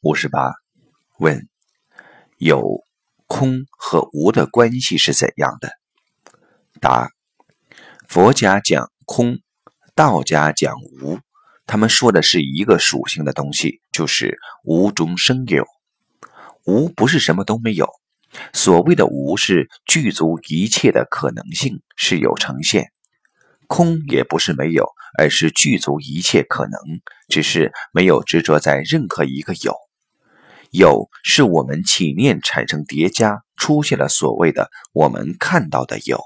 [0.00, 0.52] 五十八，
[1.18, 1.48] 问：
[2.36, 2.84] 有、
[3.26, 5.72] 空和无的关系是怎样的？
[6.80, 7.10] 答：
[8.06, 9.40] 佛家讲空，
[9.96, 11.18] 道家讲无，
[11.66, 15.66] 他们说的是一个属性的东西，就是无中生有。
[16.64, 17.90] 无不是什么都没有，
[18.52, 22.84] 所谓的无是具足一切的可能性，是有呈现；
[23.66, 24.86] 空也不是没有，
[25.18, 26.78] 而是具足一切可能，
[27.26, 29.74] 只是没有执着在任何一个有。
[30.70, 36.20] 有是我们起念产生叠加，出现了所谓的我们看到的有。